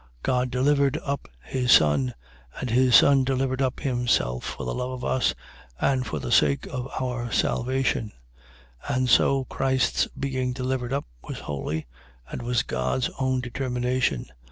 [0.23, 2.15] .God delivered up his Son;
[2.59, 5.35] and his Son delivered up himself, for the love of us,
[5.79, 8.11] and for the sake of our salvation;
[8.89, 11.85] and so Christ's being delivered up was holy,
[12.31, 14.25] and was God's own determination.